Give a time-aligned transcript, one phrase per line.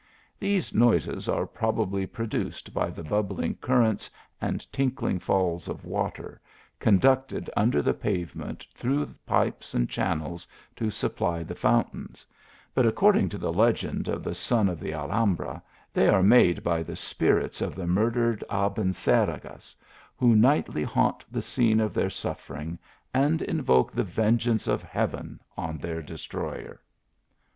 [0.39, 4.09] These noises are probably produced by the bubbling currents
[4.41, 6.41] and tinkling falls of water,
[6.79, 12.25] conducted under the pave ment through pipes and channels to supply the foun tains;
[12.73, 15.61] but according to the legend of the son of the Alhambra,
[15.93, 19.75] they are made by the spirits of the mur dered Abencerrages,
[20.17, 22.79] who nightly haunt the scene of their suffering,
[23.13, 26.81] and invoke the vengeance of Heaven on their destroyer.